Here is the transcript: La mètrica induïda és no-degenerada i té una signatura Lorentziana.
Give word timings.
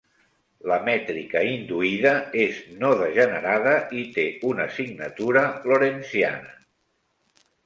La 0.69 0.77
mètrica 0.85 1.43
induïda 1.49 2.13
és 2.45 2.61
no-degenerada 2.85 3.75
i 4.01 4.07
té 4.17 4.25
una 4.53 4.67
signatura 4.79 5.45
Lorentziana. 5.69 6.59